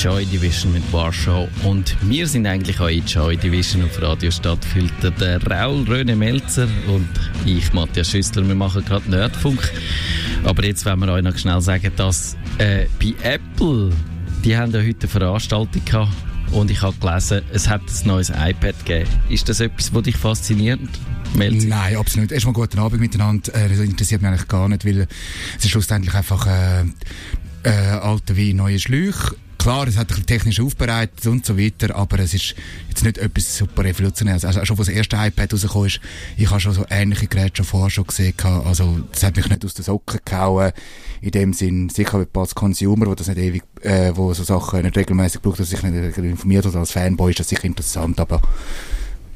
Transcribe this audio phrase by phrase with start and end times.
[0.00, 5.10] Joy Division mit Warschau und wir sind eigentlich auch in Joy Division auf Radio Stadtfilter.
[5.10, 7.06] Der Raul Röne Melzer und
[7.44, 9.70] ich, Matthias Schüssler, wir machen gerade Nerdfunk.
[10.42, 13.90] Aber jetzt wollen wir euch noch schnell sagen, dass äh, bei Apple,
[14.42, 16.12] die haben ja heute eine Veranstaltung gehabt
[16.52, 19.10] und ich habe gelesen, es hat ein neues iPad gegeben.
[19.28, 20.80] Ist das etwas, was dich fasziniert?
[21.34, 21.68] Melzer?
[21.68, 22.32] Nein, absolut.
[22.32, 23.54] Erstmal guten Abend miteinander.
[23.54, 25.08] Äh, das interessiert mich eigentlich gar nicht, weil
[25.58, 26.84] es ist schlussendlich einfach äh,
[27.64, 31.94] äh, alte wie neue Schläuche Klar, es hat ein bisschen technisch aufbereitet und so weiter,
[31.94, 32.54] aber es ist
[32.88, 34.46] jetzt nicht etwas super revolutionäres.
[34.46, 36.00] Also schon, als das erste iPad rausgekommen ist,
[36.38, 38.32] ich habe schon so ähnliche Geräte schon vorher schon gesehen.
[38.64, 40.72] Also, das hat mich nicht aus den Socken gehauen.
[41.20, 44.96] In dem Sinn, sicher als Consumer, wo das nicht ewig, äh, wo so Sachen nicht
[44.96, 48.40] regelmäßig braucht, dass sich nicht informiert oder als Fanboy ist das sicher interessant, aber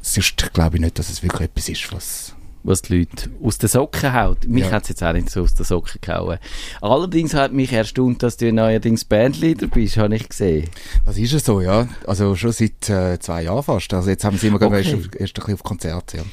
[0.01, 2.34] sonst glaube ich nicht, dass es wirklich etwas ist, was
[2.65, 4.47] was die Leute aus den Socken haut.
[4.47, 4.71] Mich ja.
[4.71, 6.39] hat es jetzt auch nicht so aus den Socken gehauen.
[6.81, 10.69] Allerdings hat mich erstaunt, dass du neuerdings Bandleader bist, habe ich gesehen.
[11.05, 11.87] Das ist es so, ja.
[12.07, 13.93] Also schon seit äh, zwei Jahren fast.
[13.93, 14.77] Also jetzt haben sie immer okay.
[14.77, 16.23] erst, erst ein bisschen auf Konzerte, ja.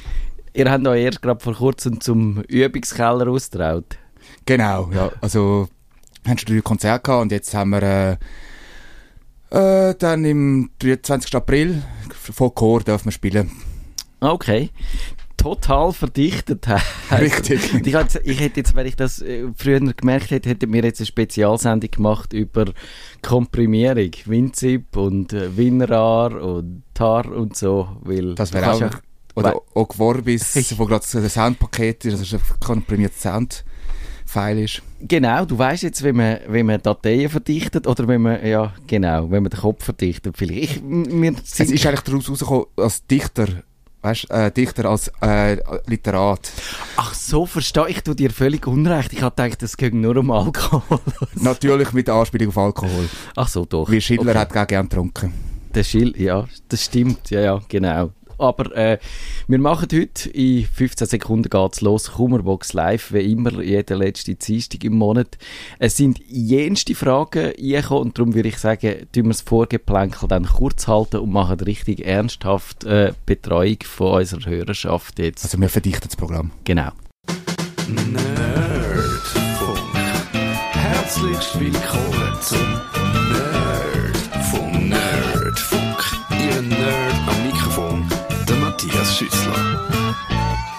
[0.55, 3.97] Ihr habt euch erst gerade vor kurzem zum Übungskeller austraut.
[4.45, 5.11] Genau, ja.
[5.21, 5.67] Also
[6.27, 8.17] haben schon drei Konzerte gehabt und jetzt haben wir
[9.51, 11.35] äh, äh, dann im 23.
[11.35, 13.51] April von Chor dürfen wir spielen.
[14.19, 14.69] Okay
[15.43, 16.85] total verdichtet hast.
[17.11, 17.85] Richtig.
[17.85, 21.01] ich, hätte, ich hätte jetzt, wenn ich das äh, früher gemerkt hätte, hätte mir jetzt
[21.01, 22.65] eine Spezialsendung gemacht über
[23.21, 28.89] Komprimierung, WinZip und äh, WinRAR und TAR und so, weil das wäre auch ja,
[29.35, 33.65] oder auch Vorbis, wo gerade ein Soundpaket ist, also ein komprimiertes Sound.
[34.25, 34.81] File ist.
[35.01, 39.29] Genau, du weißt jetzt, wie man, wie man Dateien verdichtet oder wenn man, ja, genau,
[39.29, 40.37] wenn man den Kopf verdichtet.
[40.37, 40.77] Vielleicht.
[40.77, 43.47] Ich, wir es ist eigentlich daraus rausgekommen, als Dichter
[44.03, 46.51] weißt, äh, Dichter als äh, Literat.
[46.97, 48.03] Ach so, verstehe ich.
[48.03, 49.13] Du dir völlig unrecht.
[49.13, 50.99] Ich hatte gedacht, es ging nur um Alkohol.
[51.35, 53.09] Natürlich mit Anspielung auf Alkohol.
[53.35, 53.89] Ach so, doch.
[53.89, 54.39] Wie Schiller okay.
[54.39, 55.33] hat gerne getrunken.
[55.73, 57.31] Der Schill, ja, das stimmt.
[57.31, 58.11] Ja, ja, genau.
[58.43, 58.97] Aber äh,
[59.47, 64.83] wir machen heute, in 15 Sekunden geht's los, Kummerbox live, wie immer, jeden letzten Dienstag
[64.83, 65.37] im Monat.
[65.79, 70.45] Es sind jenste Fragen eingekommen und darum würde ich sagen, tun wir das Vorgeplänkel dann
[70.45, 75.45] kurz halten und machen richtig ernsthaft äh, Betreuung von unserer Hörerschaft jetzt.
[75.45, 76.51] Also wir verdichten das Programm.
[76.65, 76.91] Genau.
[77.87, 79.79] Nerdfunk.
[80.73, 82.59] Herzlich willkommen zum
[83.31, 83.52] Nerd
[89.13, 89.53] Schüssler.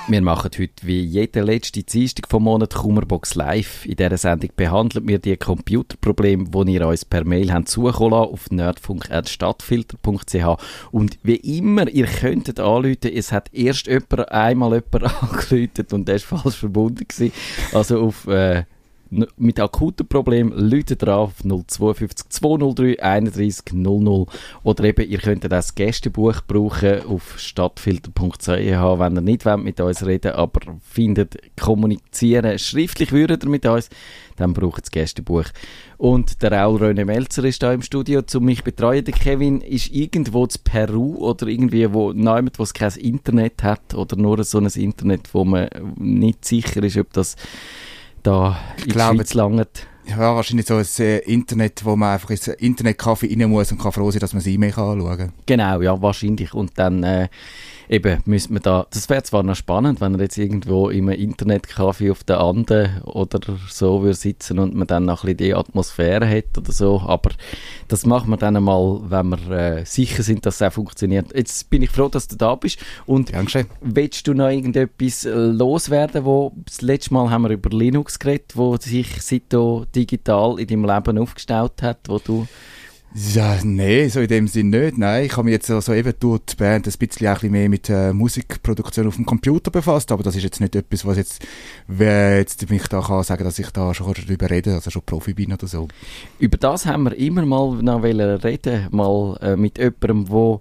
[0.08, 3.86] Wir machen heute wie jede letzte Dienstag vom Monat Kummerbox Live.
[3.86, 8.50] In dieser Sendung behandeln wir die Computerprobleme, die ihr uns per Mail habt zukommen auf
[8.50, 16.08] nerdfunk.stadtfilter.ch und wie immer, ihr könntet anrufen, es hat erst jemand, einmal jemand angerufen und
[16.08, 17.32] der war falsch verbunden gewesen.
[17.72, 18.64] Also auf äh,
[19.10, 24.26] mit akuten Problemen, Leute drauf 052 203 31 00
[24.62, 30.04] oder eben, ihr könnt das Gästebuch brauchen auf stadtfilter.ch, wenn ihr nicht wollt mit uns
[30.04, 33.88] reden aber findet, kommunizieren, schriftlich würdet ihr mit uns,
[34.36, 35.46] dann braucht das Gästebuch.
[35.96, 39.04] Und der Raul Röne Melzer ist da im Studio, zum mich betreuen.
[39.04, 44.16] Der Kevin ist irgendwo zu Peru oder irgendwie wo niemand, wo kein Internet hat oder
[44.16, 47.36] nur so ein Internet, wo man nicht sicher ist, ob das
[48.24, 49.86] da in ich glaube, Schweiz langt.
[50.06, 53.92] Ja, wahrscheinlich so ein äh, Internet, wo man einfach ins Internetcafé rein muss und kann
[53.92, 55.32] froh sein, dass man das E-Mail anschauen kann.
[55.46, 56.52] Genau, ja, wahrscheinlich.
[56.52, 57.28] Und dann äh,
[57.88, 62.10] eben müsste man da, das wäre zwar noch spannend, wenn er jetzt irgendwo im Internetcafé
[62.10, 66.28] auf der Anden oder so würde sitzen und man dann noch ein bisschen die Atmosphäre
[66.28, 67.30] hat oder so, aber
[67.88, 71.34] das machen wir dann einmal, wenn wir äh, sicher sind, dass es auch funktioniert.
[71.34, 73.66] Jetzt bin ich froh, dass du da bist und Dankeschön.
[73.80, 78.52] willst du noch irgendetwas äh, loswerden, wo das letzte Mal haben wir über Linux geredet,
[78.54, 82.46] wo sich seitdem digital in deinem Leben aufgestellt hat, wo du
[83.16, 84.98] ja, nee, so in dem Sinn nicht.
[84.98, 87.68] Nein, ich habe mich jetzt also eben durch die Band ein bisschen, ein bisschen mehr
[87.68, 91.46] mit äh, Musikproduktion auf dem Computer befasst, aber das ist jetzt nicht etwas, was jetzt,
[91.86, 95.32] wer jetzt mich da kann sagen, dass ich da schon darüber rede, also schon Profi
[95.32, 95.86] bin oder so.
[96.40, 100.60] Über das haben wir immer mal noch reden, mal äh, mit jemandem, wo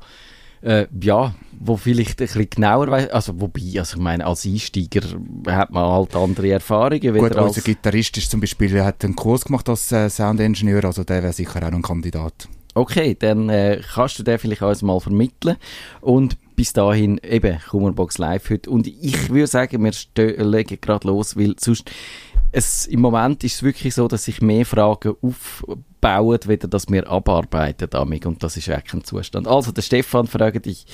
[0.64, 5.02] äh, ja, wo vielleicht ein bisschen genauer weiß, also wobei, also ich meine, als Einsteiger
[5.48, 7.18] hat man halt andere Erfahrungen.
[7.18, 11.24] Gut, unser Gitarrist ist zum Beispiel, hat einen Kurs gemacht als äh, Soundingenieur, also der
[11.24, 12.48] wäre sicher auch ein Kandidat.
[12.76, 15.58] Okay, dann äh, kannst du den vielleicht uns mal vermitteln
[16.02, 21.38] und bis dahin eben Kummerbox Live heute und ich würde sagen, wir legen gerade los,
[21.38, 21.90] weil sonst
[22.54, 27.10] es, im Moment ist es wirklich so, dass sich mehr Fragen aufbauen, weder dass wir
[27.10, 28.28] abarbeiten damit.
[28.28, 29.48] Und das ist wirklich ein Zustand.
[29.48, 30.86] Also, der Stefan fragt dich,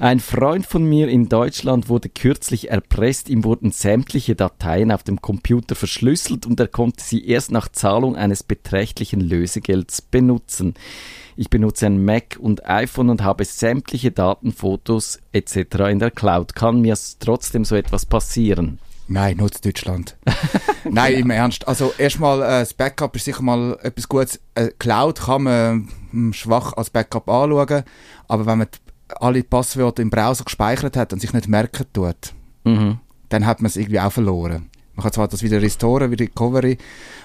[0.00, 5.22] ein Freund von mir in Deutschland wurde kürzlich erpresst, ihm wurden sämtliche Dateien auf dem
[5.22, 10.74] Computer verschlüsselt und er konnte sie erst nach Zahlung eines beträchtlichen Lösegelds benutzen.
[11.36, 15.56] Ich benutze ein Mac und iPhone und habe sämtliche Daten, Fotos etc.
[15.88, 16.56] in der Cloud.
[16.56, 18.80] Kann mir trotzdem so etwas passieren?
[19.08, 20.16] Nein, nutzt Deutschland.
[20.84, 21.66] Nein, im Ernst.
[21.68, 24.40] Also erstmal, äh, das Backup ist sicher mal etwas Gutes.
[24.54, 27.84] Äh, Cloud kann man ähm, schwach als Backup anschauen,
[28.28, 28.68] aber wenn man
[29.20, 32.98] alle Passwörter im Browser gespeichert hat und sich nicht merken tut, Mhm.
[33.28, 34.70] dann hat man es irgendwie auch verloren.
[34.96, 36.78] Man kann zwar das wieder restoren, wieder Recovery,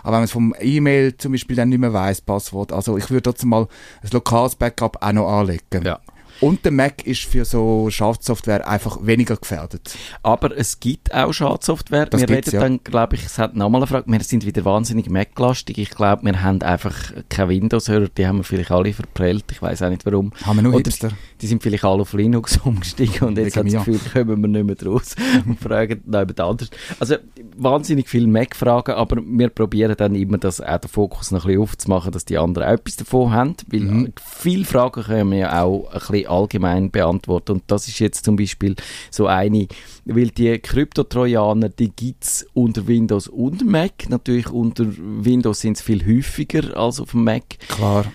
[0.03, 3.09] aber wenn man es vom E-Mail zum Beispiel dann nicht mehr weiss, Passwort, also ich
[3.09, 3.67] würde trotzdem mal
[4.03, 5.83] ein lokales Backup auch noch anlegen.
[5.83, 5.99] Ja.
[6.41, 9.95] Und der Mac ist für so Schadsoftware einfach weniger gefährdet.
[10.23, 12.07] Aber es gibt auch Schadsoftware.
[12.07, 12.59] Das wir reden ja.
[12.59, 14.11] dann, glaube ich, es hat nochmal eine Frage.
[14.11, 15.77] Wir sind wieder wahnsinnig Mac-lastig.
[15.77, 16.95] Ich glaube, wir haben einfach
[17.29, 18.07] keine Windows-Hörer.
[18.17, 19.45] Die haben wir vielleicht alle verprellt.
[19.51, 20.31] Ich weiß auch nicht warum.
[20.43, 21.11] Haben wir nur Oder Hipster?
[21.41, 23.85] Die sind vielleicht alle auf Linux umgestiegen und jetzt sie das.
[23.85, 25.15] Gefühl, kommen wir nicht mehr draus
[25.45, 26.69] und fragen noch jemand anders.
[26.99, 27.15] Also
[27.55, 31.61] wahnsinnig viele Mac-Fragen, aber wir probieren dann immer, das, auch den Fokus noch ein bisschen
[31.61, 34.13] aufzumachen, dass die anderen auch etwas davon haben, weil Mhm.
[34.19, 38.35] viele Fragen können wir ja auch ein bisschen allgemein beantworten und das ist jetzt zum
[38.35, 38.75] Beispiel
[39.09, 39.67] so eine,
[40.05, 44.09] weil die Kryptotrojaner, die gibt es unter Windows und Mac.
[44.09, 47.43] Natürlich unter Windows sind es viel häufiger als auf dem Mac.
[47.67, 48.05] Klar.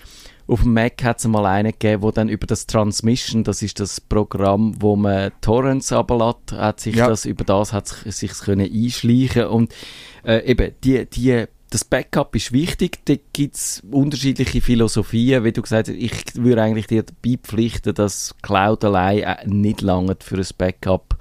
[0.47, 3.81] Auf dem Mac hat es mal einen gegeben, wo dann über das Transmission, das ist
[3.81, 7.09] das Programm, wo man Torrents ablädt, hat sich Ja.
[7.09, 9.73] das, über das hat sich können einschleichen und
[10.23, 15.61] äh, eben, die, die, das Backup ist wichtig, da gibt es unterschiedliche Philosophien, wie du
[15.61, 20.37] gesagt hast, ich würde eigentlich dir dabei pflichten, dass Cloud allein äh, nicht lange für
[20.37, 21.17] ein Backup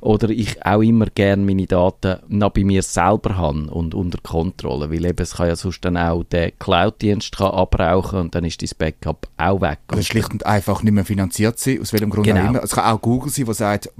[0.00, 4.90] oder ich auch immer gerne meine Daten noch bei mir selber habe und unter Kontrolle,
[4.90, 8.62] weil eben es kann ja sonst dann auch der Cloud-Dienst kann abrauchen und dann ist
[8.62, 9.78] das Backup auch weg.
[9.90, 12.42] Oder schlicht und einfach nicht mehr finanziert sein, aus welchem Grund Genau.
[12.42, 12.62] auch immer.
[12.62, 13.90] Es kann auch Google sein, der sagt,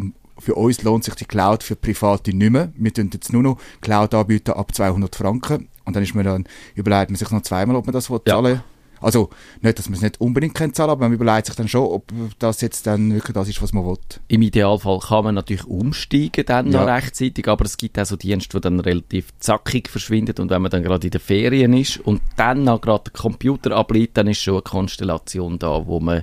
[0.44, 2.70] für uns lohnt sich die Cloud, für Private nicht mehr.
[2.76, 5.68] Wir tun jetzt nur noch Cloud anbieten ab 200 Franken.
[5.86, 6.44] Und dann ist mir dann,
[6.74, 8.20] überlegt man sich noch zweimal, ob man das Ja.
[8.26, 8.62] zahlen
[9.04, 9.30] Also,
[9.60, 12.10] nicht, dass man es nicht unbedingt kann zahlen, aber man überlegt sich dann schon, ob
[12.38, 13.96] das jetzt dann wirklich das ist, was man will.
[14.28, 16.94] Im Idealfall kann man natürlich umsteigen dann noch Ja.
[16.94, 20.70] rechtzeitig, aber es gibt auch so Dienste, die dann relativ zackig verschwinden und wenn man
[20.70, 24.38] dann gerade in den Ferien ist und dann noch gerade den Computer ableitet, dann ist
[24.40, 26.22] schon eine Konstellation da, wo man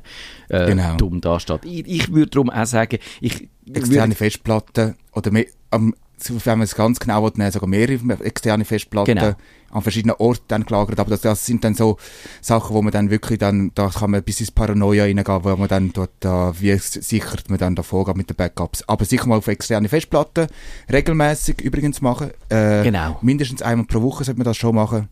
[0.49, 0.95] äh, Genau.
[0.97, 1.65] dumm dasteht.
[1.65, 5.93] Ich, ich würde darum auch sagen, ich Externe würde, Festplatten oder mehr, am,
[6.29, 9.33] wenn man es ganz genau will, nehmen, sogar mehrere externe Festplatten Genau.
[9.71, 10.99] an verschiedenen Orten dann gelagert.
[10.99, 11.97] Aber das, das sind dann so
[12.41, 15.67] Sachen, wo man dann wirklich dann, da kann man bis ins Paranoia reingehen, wo man
[15.67, 18.83] dann dort, da, wie sichert man dann da vorgeht mit den Backups.
[18.87, 20.47] Aber sicher mal auf externe Festplatten,
[20.91, 22.31] regelmäßig übrigens machen.
[22.49, 23.17] Äh, Genau.
[23.21, 25.07] Mindestens einmal pro Woche sollte man das schon machen.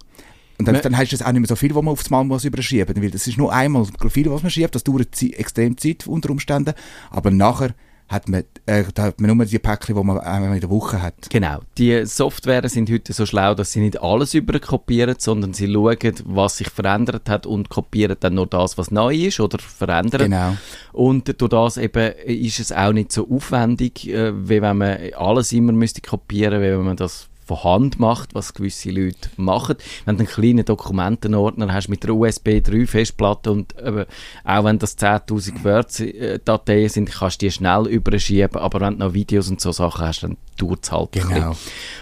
[0.58, 2.44] Und dann, dann heißt es auch nicht mehr so viel, wo man aufs Mal muss
[2.44, 6.32] überschieben, weil das ist nur einmal viel, was man schiebt, das dauert extrem Zeit unter
[6.32, 6.74] Umständen,
[7.12, 7.74] aber nachher
[8.10, 11.02] hat man, äh, da hat man nur die Päckchen, die man einmal in der Woche
[11.02, 11.30] hat.
[11.30, 11.60] Genau.
[11.78, 16.58] Die Software sind heute so schlau, dass sie nicht alles überkopieren, sondern sie schauen, was
[16.58, 20.22] sich verändert hat und kopieren dann nur das, was neu ist oder verändern.
[20.22, 20.58] Genau.
[20.92, 25.54] Und durch das eben ist es auch nicht so aufwendig, äh, wie wenn man alles
[25.54, 29.76] immer müsste kopieren, wie wenn man das von Hand macht, was gewisse Leute machen.
[30.06, 34.06] Wenn du einen kleinen Dokumentenordner hast mit einer USB 3 Festplatte und äh,
[34.44, 39.14] auch wenn das 10.000 Word-Dateien sind, kannst du die schnell überschieben, aber wenn du noch
[39.14, 41.56] Videos und so Sachen hast, dann dauert es halt Genau.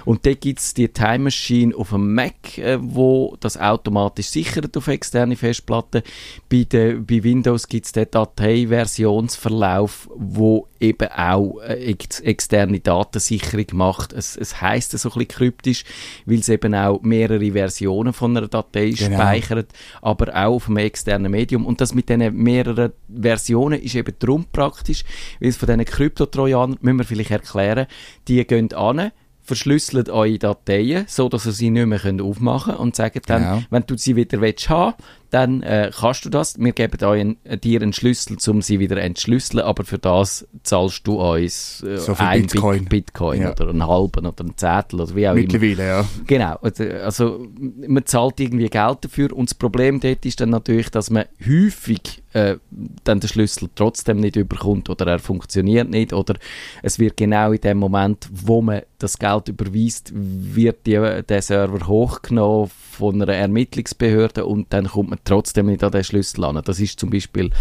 [0.03, 4.75] Und dort gibt es die Time Machine auf dem Mac, äh, wo das automatisch sichert
[4.75, 6.01] auf externe Festplatten.
[6.49, 13.67] Bei, der, bei Windows gibt es den Dateiversionsverlauf, wo eben auch äh, ex externe Datensicherung
[13.73, 14.13] macht.
[14.13, 15.83] Es, es heisst so ein bisschen kryptisch,
[16.25, 19.15] weil es eben auch mehrere Versionen von einer Datei Genau.
[19.17, 21.65] speichert, aber auch auf einem externen Medium.
[21.65, 22.91] Und das mit diesen mehreren
[23.21, 25.03] Versionen ist eben drum praktisch,
[25.39, 27.87] weil es von diesen Kryptotrojanern, müssen wir vielleicht erklären,
[28.27, 29.11] die gehen an,
[29.43, 33.61] verschlüsseln eure Dateien, so dass ihr sie nicht mehr aufmachen könnt und sagen dann, Genau.
[33.69, 34.95] wenn du sie wieder willst haben,
[35.29, 36.57] dann äh, kannst du das.
[36.59, 41.05] Wir geben einen, äh, dir einen Schlüssel, um sie wieder entschlüsseln, aber für das zahlst
[41.07, 42.79] du uns äh, So ein Bitcoin.
[42.85, 43.51] Bit Bitcoin Ja.
[43.51, 45.41] oder einen halben oder einen Zettel oder wie auch immer.
[45.41, 46.05] Mittlerweile, ja.
[46.25, 47.47] Genau, also- also
[47.87, 52.23] man zahlt irgendwie Geld dafür und das Problem dort ist dann natürlich, dass man häufig
[52.33, 52.57] äh,
[53.03, 56.35] dann den Schlüssel trotzdem nicht überkommt oder er funktioniert nicht oder
[56.83, 61.87] es wird genau in dem Moment, wo man das Geld überweist, wird die, der Server
[61.87, 66.61] hochgenommen von einer Ermittlungsbehörde und dann kommt man trotzdem nicht an den Schlüssel an.
[66.63, 67.51] Das ist zum Beispiel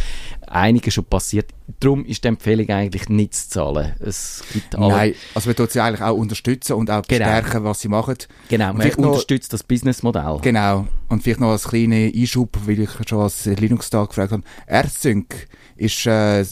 [0.47, 1.51] einiges schon passiert.
[1.81, 3.95] Darum ist die Empfehlung eigentlich nicht zu zahlen.
[4.01, 7.25] Es gibt alle Nein, also wir tun sie eigentlich auch unterstützen und auch Genau.
[7.25, 8.17] bestärken, was sie machen.
[8.49, 10.39] Genau, Und man noch- unterstützt das Businessmodell.
[10.43, 10.87] Genau.
[11.09, 14.43] Und vielleicht noch als kleiner Einschub, weil ich schon als Linux-Tag gefragt habe.
[14.67, 16.45] AirSync ist äh,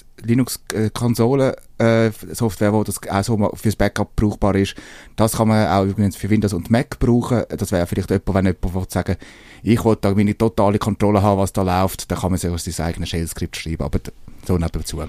[1.78, 4.74] Linux-Konsole-Software, wo das auch so fürs Backup brauchbar ist.
[5.16, 7.44] Das kann man auch übrigens für Windows und Mac brauchen.
[7.48, 9.16] Das wäre vielleicht jemand, wenn jemand will sagen
[9.62, 12.64] ich will da meine totale Kontrolle haben, was da läuft, dann kann man sich aus
[12.64, 13.82] sein eigenes Shell-Skript schreiben.
[13.82, 13.98] Aber
[14.46, 15.02] so nebenzu.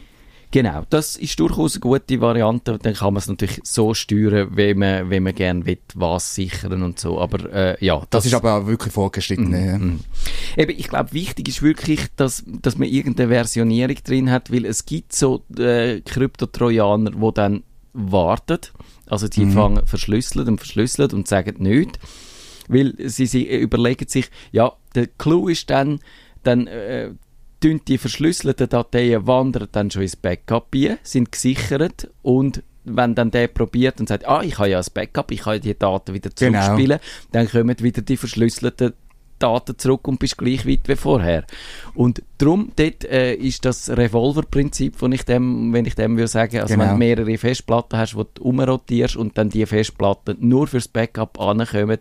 [0.51, 2.77] Genau, das ist durchaus eine gute Variante.
[2.81, 6.81] Dann kann man es natürlich so steuern, wie man, wie man gerne will, was sichern
[6.83, 7.19] und so.
[7.19, 9.51] Aber äh, ja, Das, ist aber auch wirklich vorgeschritten.
[9.51, 9.77] ja.
[9.77, 9.99] Mhm.
[10.55, 14.85] Eben, ich glaube, wichtig ist wirklich, dass, dass man irgendeine Versionierung drin hat, weil es
[14.85, 18.59] gibt so äh, Kryptotrojaner, die dann warten.
[19.07, 19.51] Also die Mhm.
[19.51, 21.99] fangen verschlüsselt und verschlüsselt und sagen nichts.
[22.67, 25.99] Weil sie, sie überlegen sich, ja, der Clou ist dann,
[26.43, 27.11] dann äh,
[27.63, 33.47] die verschlüsselten Dateien wandern dann schon ins Backup ein, sind gesichert und wenn dann der
[33.47, 36.61] probiert und sagt, ah, ich habe ja ein Backup, ich kann die Daten wieder Genau.
[36.61, 36.99] zurückspielen,
[37.31, 38.93] dann kommen wieder die verschlüsselten
[39.45, 41.43] Daten zurück und bist gleich weit wie vorher.
[41.93, 46.59] Und darum, dort äh, ist das Revolver-Prinzip, wenn ich dem, wenn ich dem würde sagen,
[46.59, 46.83] also Genau.
[46.85, 51.39] wenn du mehrere Festplatten hast, die du umrotierst und dann die Festplatten nur fürs Backup
[51.39, 51.99] ankommen,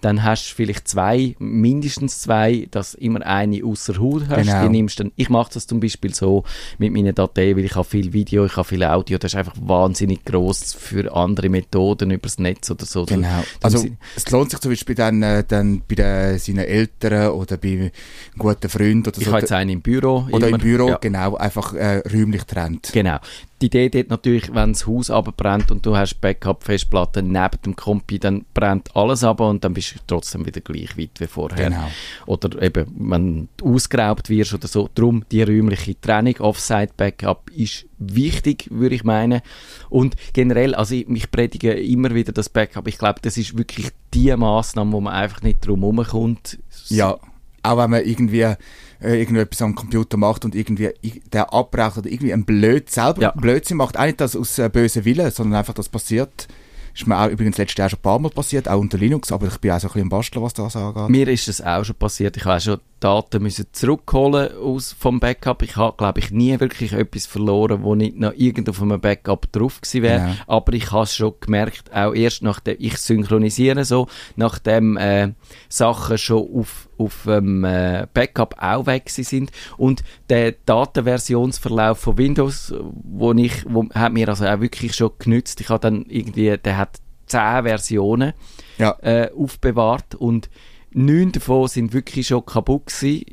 [0.00, 4.46] dann hast du vielleicht zwei, mindestens zwei, dass immer eine außer Haut hast.
[4.46, 4.62] Genau.
[4.62, 6.44] Die nimmst dann, ich mache das zum Beispiel so
[6.78, 9.56] mit meinen Dateien, weil ich habe viel Video, ich habe viel Audio, das ist einfach
[9.60, 13.04] wahnsinnig groß für andere Methoden übers Netz oder so.
[13.04, 13.42] Genau.
[13.62, 13.86] Also
[14.16, 16.83] es lohnt sich zum Beispiel dann, äh, dann bei den, seinen Eltern
[17.32, 17.90] oder bei
[18.38, 19.30] guten Freunden oder ich so.
[19.32, 20.26] habe jetzt einen im Büro.
[20.30, 20.56] oder immer.
[20.56, 20.96] im Büro, Ja.
[20.98, 22.90] genau, einfach äh, räumlich trennt.
[22.92, 23.18] Genau.
[23.64, 28.18] Die Idee dort natürlich, wenn das Haus abbrennt und du hast Backup-Festplatte neben dem Kompi,
[28.18, 31.70] dann brennt alles ab und dann bist du trotzdem wieder gleich weit wie vorher.
[31.70, 31.88] Genau.
[32.26, 34.90] Oder eben, wenn du ausgeraubt wirst oder so.
[34.94, 39.40] Darum die räumliche Trennung, Offsite-Backup ist wichtig, würde ich meinen.
[39.88, 42.86] Und generell, also ich, ich predige immer wieder das Backup.
[42.86, 46.58] Ich glaube, das ist wirklich die Maßnahme, wo man einfach nicht drum herumkommt.
[46.88, 47.16] Ja,
[47.62, 48.56] auch wenn man irgendwie
[49.04, 50.90] äh, irgendetwas am Computer macht und irgendwie
[51.32, 53.30] der abbraucht oder irgendwie ein Blöd selber Ja.
[53.32, 56.48] Blödsinn macht, auch nicht das aus äh, bösem Willen, sondern einfach das passiert.
[56.96, 59.48] Ist mir auch übrigens letztes Jahr schon ein paar Mal passiert, auch unter Linux, aber
[59.48, 61.08] ich bin auch so ein bisschen am Basteln, was das angeht.
[61.08, 62.36] Mir ist es auch schon passiert.
[62.36, 65.62] Ich habe auch schon Daten müssen zurückholen aus vom Backup.
[65.62, 69.50] Ich habe, glaube ich, nie wirklich etwas verloren, wo nicht noch irgendwo auf einem Backup
[69.50, 70.20] drauf gewesen wäre.
[70.20, 70.34] Genau.
[70.46, 74.06] Aber ich habe es schon gemerkt, auch erst nachdem ich synchronisiere so,
[74.36, 75.32] nachdem äh,
[75.68, 82.74] Sachen schon auf auf dem äh, Backup auch weg sind und der Datenversionsverlauf von Windows,
[83.02, 85.60] wo ich, wo, hat mir also auch wirklich schon genützt.
[85.60, 88.32] Ich habe dann irgendwie, der hat zehn Versionen
[88.78, 88.96] Ja.
[89.02, 90.48] äh, aufbewahrt und
[90.92, 93.24] neun davon sind wirklich schon kaputt gewesen.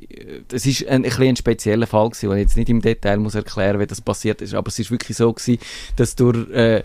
[0.48, 3.36] Das ist ein, ein, ein spezieller Fall gewesen, wo ich jetzt nicht im Detail muss
[3.36, 5.60] erklären, wie das passiert ist, aber es ist wirklich so gewesen,
[5.96, 6.84] dass durch äh,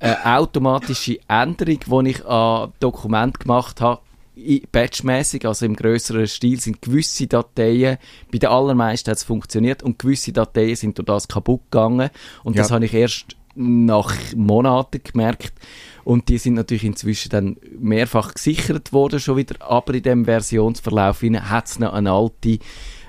[0.00, 4.02] eine automatische Änderung, die ich an Dokument gemacht habe,
[4.72, 7.98] batchmäßig, also im größeren Stil, sind gewisse Dateien,
[8.32, 12.10] bei den allermeisten hat es funktioniert und gewisse Dateien sind durch das kaputt gegangen.
[12.42, 12.74] Und das Ja.
[12.76, 15.52] habe ich erst nach Monaten gemerkt.
[16.02, 21.22] Und die sind natürlich inzwischen dann mehrfach gesichert worden schon wieder, aber in dem Versionsverlauf
[21.22, 22.58] hat es noch eine alte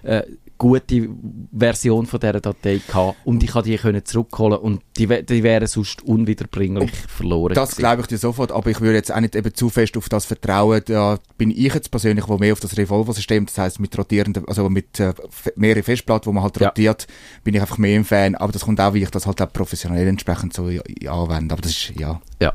[0.03, 0.24] äh,
[0.57, 1.09] gute
[1.57, 5.67] Version von dieser Datei gehabt und ich konnte die können zurückholen und die, die wären
[5.67, 7.79] sonst unwiederbringlich verloren Das gewesen.
[7.81, 10.25] glaube ich dir sofort, aber ich würde jetzt auch nicht eben zu fest auf das
[10.25, 10.81] vertrauen.
[10.85, 14.69] Da bin ich jetzt persönlich, wo mehr auf das Revolver-System, das heißt mit rotierenden, also
[14.69, 15.13] mit äh,
[15.55, 16.67] mehreren Festplatten, wo man halt Ja.
[16.69, 17.05] rotiert,
[17.43, 18.35] bin ich einfach mehr ein Fan.
[18.35, 21.53] Aber das kommt auch, wie ich das halt auch professionell entsprechend so ja, ja, anwende.
[21.53, 22.21] Aber das ist, ja.
[22.41, 22.53] Ja.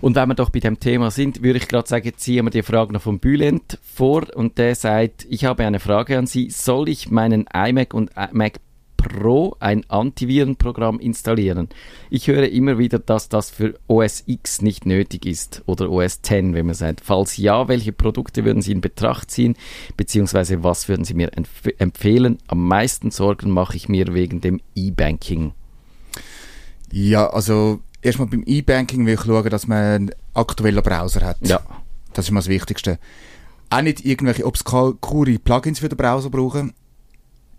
[0.00, 2.62] Und wenn wir doch bei dem Thema sind, würde ich gerade sagen, ziehen wir die
[2.62, 6.50] Frage noch von Bülent vor und der sagt, ich habe eine Frage an Sie.
[6.50, 8.60] Soll ich meinen iMac und Mac
[8.96, 11.68] Pro ein Antivirenprogramm installieren?
[12.10, 16.30] Ich höre immer wieder, dass das für OS X nicht nötig ist oder OS X,
[16.30, 17.00] wenn man sagt.
[17.02, 19.54] Falls ja, welche Produkte würden Sie in Betracht ziehen,
[19.96, 22.38] beziehungsweise was würden Sie mir empf empfehlen?
[22.48, 25.52] Am meisten Sorgen mache ich mir wegen dem E-Banking.
[26.92, 31.38] Ja, also erstmal beim E-Banking will ich schauen, dass man einen aktuellen Browser hat.
[31.40, 31.60] Ja.
[32.12, 32.98] Das ist mal das Wichtigste.
[33.68, 34.94] Auch nicht irgendwelche obskure
[35.38, 36.72] Plugins für den Browser brauchen.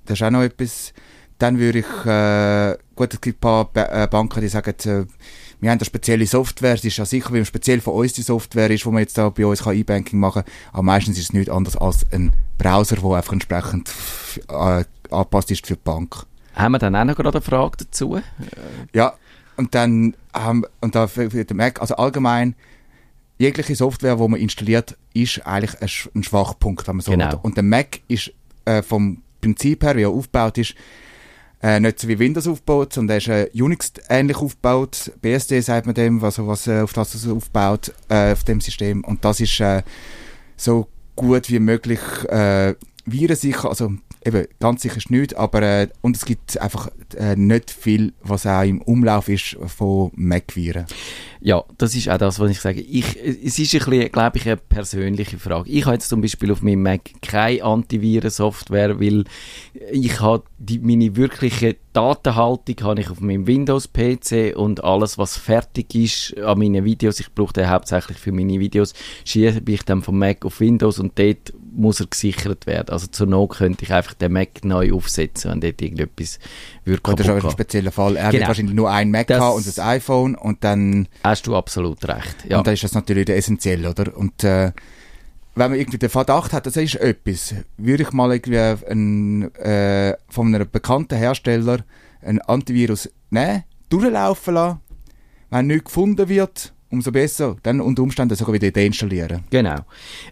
[0.06, 0.94] Das ist auch noch etwas.
[1.38, 5.06] Dann würde ich, äh, gut, es gibt ein paar ba äh, Banken, die sagen, äh,
[5.60, 8.72] wir haben da spezielle Software, es ist ja sicher, weil speziell von uns die Software
[8.72, 11.50] ist, wo man jetzt da bei uns E-Banking machen kann, aber meistens ist es nichts
[11.50, 13.92] anderes als ein Browser, der einfach entsprechend
[14.50, 16.26] äh, angepasst ist für die Bank.
[16.56, 18.20] Haben wir dann auch noch gerade eine Frage dazu?
[18.94, 19.14] Ja,
[19.58, 22.56] und dann haben, und da den Mac, also allgemein,
[23.40, 27.40] jegliche Software, die man installiert, ist eigentlich ein, Sch- ein Schwachpunkt, wenn man so Genau.
[27.44, 28.32] Und der Mac ist
[28.66, 30.74] äh, vom Prinzip her, wie er aufgebaut ist,
[31.62, 35.12] äh, nicht so wie Windows aufgebaut, sondern er ist äh, Unix-ähnlich aufgebaut.
[35.22, 39.04] BSD sagt man dem, was, was auf das es aufbaut, äh, auf dem System.
[39.04, 39.82] Und das ist äh,
[40.56, 42.00] so gut wie möglich
[42.30, 43.94] äh, virensicher, also
[44.28, 48.46] eben ganz sicher ist nichts, aber äh, und es gibt einfach äh, nicht viel, was
[48.46, 50.86] auch im Umlauf ist von Mac-Viren.
[51.40, 52.82] Ja, das ist auch das, was ich sage.
[52.82, 55.70] Ich, es ist ein bisschen, glaube ich, eine persönliche Frage.
[55.70, 59.24] Ich habe jetzt zum Beispiel auf meinem Mac keine Antivirensoftware, weil
[59.92, 60.14] ich
[60.58, 66.60] die, meine wirkliche Datenhaltung habe ich auf meinem Windows-PC und alles, was fertig ist an
[66.60, 68.94] meinen Videos, ich brauche den hauptsächlich für meine Videos,
[69.24, 72.90] schiebe ich dann vom Mac auf Windows und dort muss er gesichert werden.
[72.90, 76.40] Also zur Not könnte ich einfach den Mac neu aufsetzen, wenn dort irgendetwas
[76.84, 78.16] würde ist aber ein spezieller Fall.
[78.18, 78.34] Er Genau.
[78.40, 82.06] wird wahrscheinlich nur ein Mac Das- haben und das iPhone und dann, Hast du absolut
[82.08, 82.36] recht.
[82.50, 82.58] Ja.
[82.58, 84.16] und dann ist das natürlich der essentiell, oder?
[84.18, 84.72] Und äh,
[85.56, 90.16] wenn man irgendwie den Verdacht hat, das ist etwas, würde ich mal irgendwie ein, äh,
[90.30, 91.80] von einem bekannten Hersteller
[92.22, 94.80] ein Antivirus nehmen, durchlaufen lassen.
[95.50, 97.56] Wenn nichts gefunden wird, umso besser.
[97.64, 99.44] Dann unter Umständen sogar wieder deinstallieren.
[99.50, 99.78] Genau.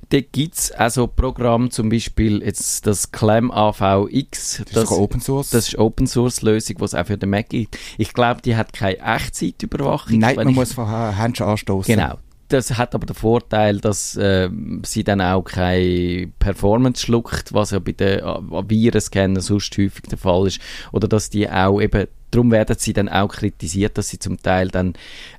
[0.09, 4.63] Dort gibt es also Programme, zum Beispiel jetzt das Clem AVX.
[4.65, 5.49] Das, ist sogar Open Source.
[5.49, 7.77] das ist Open Source Lösung, die es auch für den Mac gibt.
[7.97, 10.19] Ich glaube, die hat keine Echtzeitüberwachung.
[10.19, 11.93] Nein, man ich- muss von Hand anstoßen.
[11.93, 12.15] Genau.
[12.47, 14.49] Das hat aber den Vorteil, dass äh,
[14.83, 18.23] sie dann auch keine Performance schluckt, was ja bei den äh,
[18.69, 20.59] Virenscannern sonst häufig der Fall ist.
[20.91, 22.05] Oder dass die auch eben,
[22.35, 24.93] darum werden sie dann auch kritisiert, dass sie zum Teil dann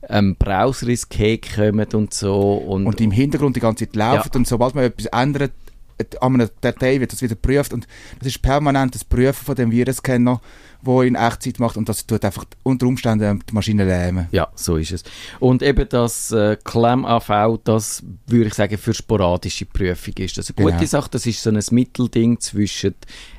[0.08, 2.54] ähm, Browser ins Cake kommen und so.
[2.54, 5.52] Und, und im Hintergrund die ganze Zeit laufen und sobald man etwas ändert,
[5.98, 7.86] äh, an einer Datei wird das wieder geprüft und
[8.18, 10.40] das ist permanent das Prüfen von dem Virenscanner,
[10.82, 14.28] wo in Echtzeit macht und das tut einfach unter Umständen die Maschine lähmen.
[14.32, 15.04] Ja, so ist es.
[15.40, 20.50] Und eben das äh, Clem AV, das würde ich sagen, für sporadische Prüfung ist das
[20.50, 20.86] eine gute Genau.
[20.86, 21.10] Sache.
[21.10, 22.94] Das ist so ein Mittelding zwischen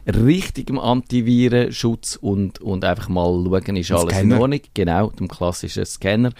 [0.07, 4.35] richtigem Antivirenschutz und, und einfach mal schauen, ist alles Scanner.
[4.35, 4.59] in Ordnung.
[4.73, 6.31] Genau, dem klassischen Scanner.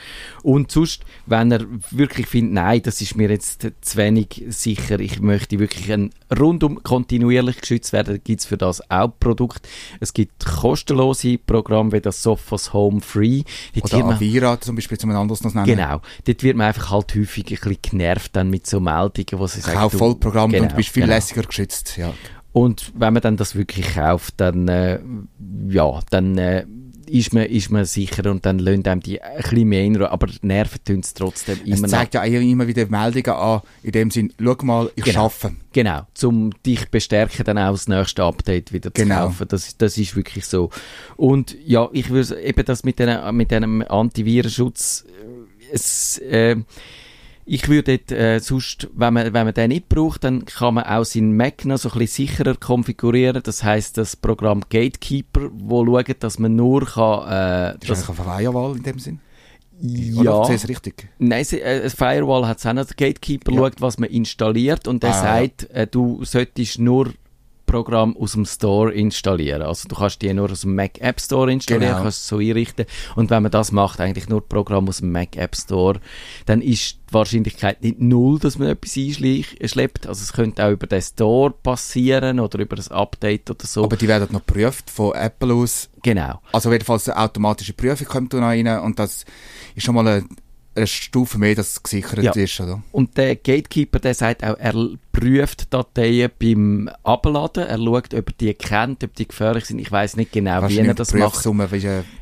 [0.44, 5.20] Und sonst, wenn er wirklich findet, nein, das ist mir jetzt zu wenig sicher, ich
[5.20, 9.68] möchte wirklich ein rundum kontinuierlich geschützt werden, gibt es für das auch Produkt.
[10.00, 10.46] Es gibt
[10.88, 13.44] kostenlose Programme wie das Sophos Home Free.
[13.76, 15.66] Dort Oder man- Avira zum Beispiel, zum anderes noch nennen.
[15.68, 16.02] Genau.
[16.26, 19.62] Dort wird man einfach halt häufig ein bisschen genervt dann mit so Meldungen, wo sie
[19.62, 21.16] sagen, Kauf Vollprogramm genau, und du bist viel genau.
[21.16, 21.98] lässiger geschützt.
[21.98, 22.14] Ja.
[22.54, 25.00] Und wenn man dann das wirklich kauft, dann, äh,
[25.70, 26.66] ja, dann äh,
[27.10, 30.02] ist, man, ist man sicher und dann lassen einem die ein bisschen mehr in.
[30.02, 31.90] Aber nerven tun es trotzdem Es immer noch.
[31.90, 35.24] zeigt ja auch immer wieder Meldungen an, in dem Sinn, schau mal, ich Genau.
[35.30, 35.54] schaffe.
[35.74, 39.28] Genau, zum dich bestärken, dann auch das nächste Update wieder zu Genau.
[39.28, 39.48] kaufen.
[39.48, 40.70] Das, das ist wirklich so.
[41.16, 46.56] Und ja, ich würde eben das mit, den, mit dem Antivirenschutz, äh, es, äh,
[47.50, 50.84] ich würde dort, äh, sonst, wenn man, wenn man den nicht braucht, dann kann man
[50.84, 53.42] auch seinen Mac noch so ein bisschen sicherer konfigurieren.
[53.42, 57.24] Das heißt, das Programm Gatekeeper, wo schaut, dass man nur kann,
[57.76, 59.20] äh, Das ist eigentlich eine Firewall in dem Sinn.
[59.82, 61.08] ja, Oder es richtig?
[61.20, 62.86] Nein, sie, äh, ein Firewall hat es auch noch.
[62.86, 63.60] Der Gatekeeper Ja.
[63.60, 67.14] schaut, was man installiert und der Ah, sagt, äh, du solltest nur
[67.68, 69.62] Programm aus dem Store installieren.
[69.62, 72.02] Also du kannst die nur aus dem Mac App Store installieren, Genau.
[72.02, 72.86] kannst es so einrichten.
[73.16, 76.00] Und wenn man das macht, eigentlich nur Programm aus dem Mac App Store,
[76.48, 80.08] dann ist die Wahrscheinlichkeit nicht null, dass man etwas einschleppt.
[80.08, 83.84] Also es könnte auch über den Store passieren oder über ein Update oder so.
[83.84, 85.90] Aber die werden noch geprüft von Apple aus.
[86.02, 86.42] genau.
[86.54, 89.26] Also jedenfalls eine automatische Prüfung kommt da noch rein und das
[89.76, 90.26] ist schon mal eine,
[90.78, 92.32] eine Stufe mehr, dass es gesichert Ja.
[92.32, 92.82] ist, oder?
[92.92, 94.74] Und der Gatekeeper, der sagt auch, er
[95.12, 97.64] prüft Dateien beim Abladen.
[97.66, 99.80] Er schaut, ob er die kennt, ob die gefährlich sind.
[99.80, 101.44] Ich weiß nicht genau, wie er das macht.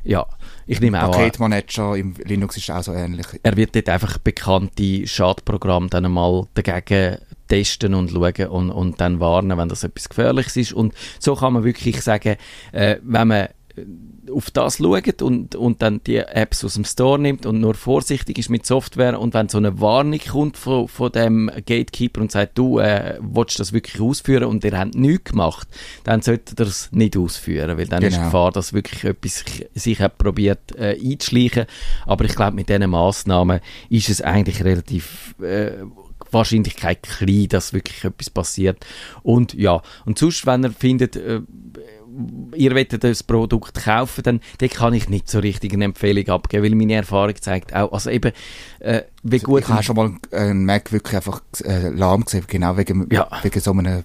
[0.04, 0.26] Ja,
[0.66, 3.28] ich nehme auch an, Paketmanager im Linux ist auch so ähnlich.
[3.44, 9.20] er wird dort einfach bekannte Schadprogramme dann einmal dagegen testen und schauen und, und dann
[9.20, 10.74] warnen, wenn das etwas Gefährliches ist.
[10.74, 12.38] Und so kann man wirklich sagen,
[12.72, 13.48] äh, wenn man
[14.32, 18.38] auf das schaut und, und dann die Apps aus dem Store nimmt und nur vorsichtig
[18.38, 22.58] ist mit Software und wenn so eine Warnung kommt von, von dem Gatekeeper und sagt,
[22.58, 25.68] du äh, willst das wirklich ausführen und ihr habt nichts gemacht,
[26.04, 28.26] dann solltet ihr es nicht ausführen, weil dann ist die Genau.
[28.28, 31.66] Gefahr, dass wirklich etwas sich- sich hat probiert äh, einzuschleichen.
[32.06, 33.60] Aber ich glaube, mit diesen Massnahmen
[33.90, 35.72] ist es eigentlich relativ äh,
[36.32, 38.86] Wahrscheinlichkeit klein, dass wirklich etwas passiert.
[39.24, 41.42] Und ja, und sonst, wenn ihr findet, äh,
[42.56, 46.64] ihr wollt das Produkt kaufen, dann, dann kann ich nicht so richtig eine Empfehlung abgeben,
[46.64, 48.32] weil meine Erfahrung zeigt auch, also eben,
[48.80, 49.64] äh, wie gut...
[49.64, 53.28] ich habe schon mal einen Mac wirklich einfach äh, lahm gesehen, genau wegen, Ja.
[53.42, 54.04] wegen so einem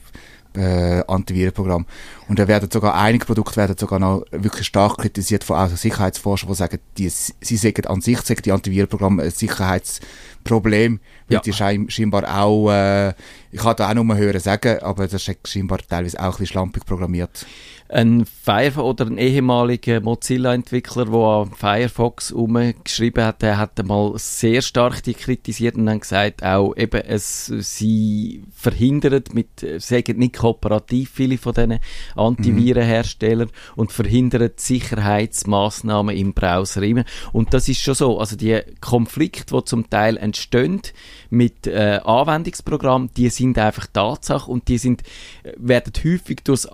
[0.56, 1.86] äh, Antivirenprogramm.
[2.28, 6.48] Und da werden sogar einige Produkte werden sogar noch wirklich stark kritisiert von also Sicherheitsforschern,
[6.48, 11.40] die sagen, die, sie sagen an sich sagen die Antivirenprogramme ein Sicherheitsproblem, weil Ja.
[11.40, 13.10] die schein, scheinbar auch, äh,
[13.52, 16.46] ich kann da auch nur hören sagen, aber das ist scheinbar teilweise auch ein bisschen
[16.46, 17.46] schlampig programmiert.
[17.92, 24.62] Ein Firefox oder ein ehemaliger Mozilla-Entwickler, der an Firefox umgeschrieben hat, der hat einmal sehr
[24.62, 31.10] stark die kritisiert und dann gesagt, auch eben, es, sie verhindern mit, sagen nicht kooperativ
[31.10, 31.80] viele von diesen
[32.14, 37.04] Antivirenherstellern und verhindern die Sicherheitsmaßnahmen im Browser immer.
[37.32, 40.82] Und das ist schon so, also die Konflikte, die zum Teil entstehen
[41.30, 45.02] mit äh, Anwendungsprogrammen, die sind einfach Tatsache und die sind,
[45.42, 46.72] äh, werden häufig durch das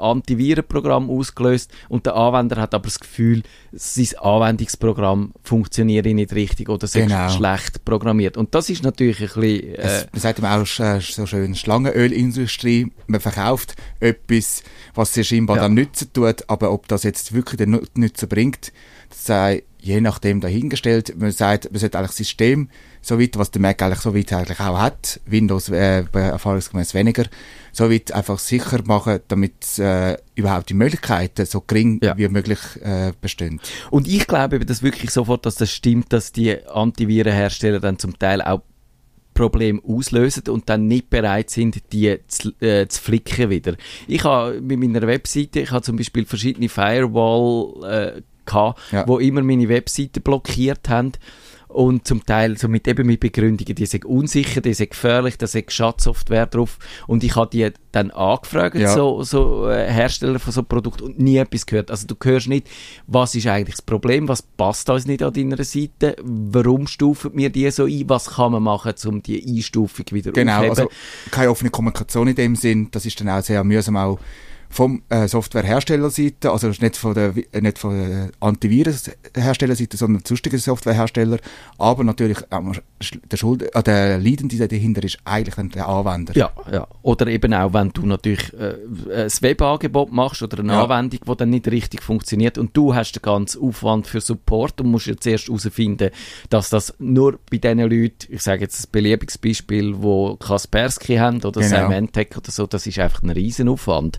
[1.11, 3.43] Ausgelöst und der Anwender hat aber das Gefühl,
[3.73, 7.29] sein Anwendungsprogramm funktioniert nicht richtig oder sei Genau.
[7.29, 8.37] schlecht programmiert.
[8.37, 9.75] Und das ist natürlich ein bisschen...
[9.75, 14.63] Äh, Es, man sagt immer auch äh, so schön, Schlangenölindustrie, man verkauft etwas,
[14.95, 15.63] was sie scheinbar Ja.
[15.63, 18.73] dann nützen tut, aber ob das jetzt wirklich den Nu- Nutzen bringt,
[19.09, 21.15] das sei je nachdem dahingestellt.
[21.17, 22.69] Man sagt, man sollte eigentlich das System,
[23.03, 27.25] so weit, was der Mac eigentlich so weit eigentlich auch hat, Windows äh, erfahrungsgemäß weniger,
[27.77, 32.17] so weit einfach sicher machen, damit äh, überhaupt die Möglichkeiten so gering Ja.
[32.17, 33.61] wie möglich äh, bestehen.
[33.91, 38.19] Und ich glaube eben das wirklich sofort, dass das stimmt, dass die Antivirenhersteller dann zum
[38.19, 38.63] Teil auch
[39.35, 43.75] Probleme auslösen und dann nicht bereit sind, die zu, äh, zu flicken wieder.
[44.09, 49.07] Ich habe mit meiner Webseite, ich habe zum Beispiel verschiedene Firewall äh, gehabt, Ja.
[49.07, 51.13] wo immer meine Webseite blockiert haben
[51.77, 55.45] und zum Teil so mit eben mit Begründungen, die sind unsicher, die sind gefährlich, da
[55.45, 58.95] ist Schadsoftware drauf und ich habe die dann angefragt, Ja.
[58.95, 61.91] so, so äh, Hersteller von so Produkten und nie etwas gehört.
[61.91, 62.67] Also du hörst nicht,
[63.07, 67.51] was ist eigentlich das Problem, was passt uns nicht an deiner Seite, warum stufen wir
[67.51, 70.71] die so ein, was kann man machen, um die Einstufung wieder Genau, aufheben.
[70.71, 70.89] also
[71.31, 72.89] keine offene Kommunikation in dem Sinn.
[72.91, 74.19] Das ist dann auch sehr mühsam auch
[74.71, 81.39] vom äh, Softwareherstellerseite, also nicht von der, äh, nicht von der Antivirenherstellerseite, sondern sonstigen Softwarehersteller.
[81.79, 82.73] Aber natürlich ähm,
[83.31, 86.37] der, Schuld, äh, der Leidende dahinter ist eigentlich der Anwender.
[86.37, 86.87] Ja, ja.
[87.03, 88.75] Oder eben auch, wenn du natürlich äh,
[89.25, 90.85] ein Webangebot machst oder eine Ja.
[90.85, 94.91] Anwendung, die dann nicht richtig funktioniert und du hast den ganzen Aufwand für Support und
[94.91, 96.11] musst jetzt erst herausfinden,
[96.51, 101.43] dass das nur bei den Leuten, ich sage jetzt ein beliebiges Beispiel, wo Kaspersky haben
[101.43, 101.89] oder Genau.
[101.89, 104.19] Symantec oder so, das ist einfach ein Riesenaufwand.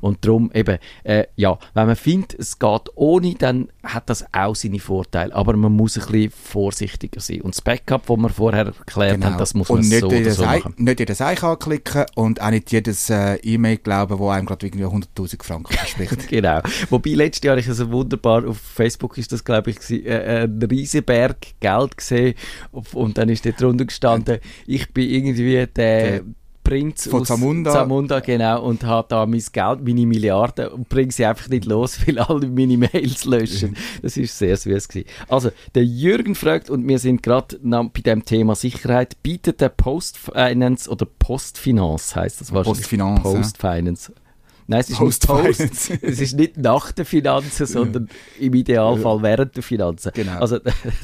[0.00, 4.54] Und darum eben, äh, ja, wenn man findet, es geht ohne, dann hat das auch
[4.54, 7.42] seine Vorteile, aber man muss ein bisschen vorsichtiger sein.
[7.42, 9.84] Und das Backup, das wir vorher erklärt haben, das muss man Genau.
[9.84, 10.74] und nicht so oder jedes, so machen.
[10.78, 14.84] nicht jedes Eich anklicken und auch nicht jedes äh, E-Mail glauben, wo einem gerade irgendwie
[14.84, 16.28] 100'000 Franken verspricht.
[16.28, 16.60] Genau.
[16.90, 20.62] Wobei letztes Jahr ich so wunderbar auf Facebook ist das glaube ich gewesen, äh, ein
[20.62, 22.34] Riesenberg Geld gesehen
[22.92, 26.22] und dann ist dort drunter gestanden, ich bin irgendwie der, Der
[26.64, 27.70] Prinz von aus Zamunda.
[27.70, 31.98] Zamunda genau und habe da mein Geld, meine Milliarden und bringe sie einfach nicht los,
[32.06, 33.76] weil alle meine Mails löschen.
[34.02, 35.08] Das ist sehr süß gewesen.
[35.28, 39.22] Also der Jürgen fragt und wir sind gerade bei dem Thema Sicherheit.
[39.22, 42.80] Bietet der Postfinance oder Postfinance heißt das wahrscheinlich?
[42.80, 43.34] Postfinance, ja.
[43.34, 44.12] Postfinance.
[44.66, 45.90] Nein, es ist nicht Postfinance.
[45.90, 46.02] Post.
[46.02, 48.08] Es ist nicht nach den Finanzen, sondern
[48.40, 50.10] im Idealfall während der Finanzen.
[50.14, 50.38] Genau.
[50.38, 50.58] Also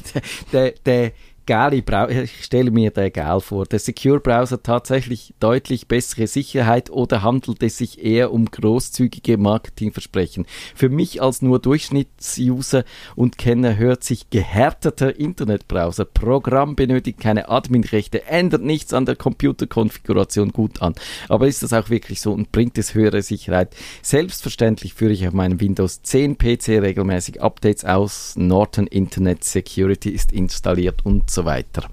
[0.51, 1.11] der, der
[1.45, 6.89] geile Browser, ich stelle mir den geil vor, der Secure Browser tatsächlich deutlich bessere Sicherheit
[6.89, 10.45] oder handelt es sich eher um großzügige Marketingversprechen?
[10.75, 12.83] Für mich als nur Durchschnittsuser
[13.15, 20.51] und Kenner hört sich gehärteter Internetbrowser, Programm benötigt keine Adminrechte, ändert nichts an der Computerkonfiguration
[20.51, 20.93] gut an.
[21.29, 23.75] Aber ist das auch wirklich so und bringt es höhere Sicherheit?
[24.01, 30.31] Selbstverständlich führe ich auf meinem Windows 10 PC regelmäßig Updates aus, Norton Internet Security ist
[30.31, 31.89] installiert und so weiter.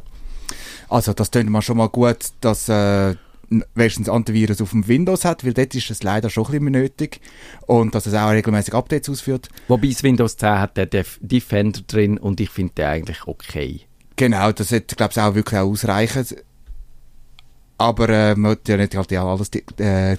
[0.89, 3.15] Also das tönt mal schon mal gut, dass äh,
[3.75, 7.21] wenigstens Antivirus auf dem Windows hat, weil dort ist es leider schon ein bisschen nötig
[7.67, 9.49] und dass es auch regelmäßig Updates ausführt.
[9.69, 13.81] Wobei das Windows 10 hat der Def Defender drin und ich finde den eigentlich okay.
[14.17, 16.27] Genau, das wird, glaube ich, auch wirklich auch ausreichen.
[17.79, 20.17] Aber äh, man muss ja nicht halt ja alles, äh,